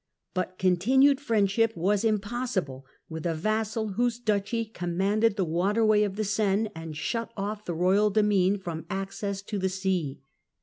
[0.33, 6.23] But continued friendship was impossible with a vassal whose duchy commanded the waterway of the
[6.23, 10.23] Seine, and shut off' the royal demesne from access to the sea.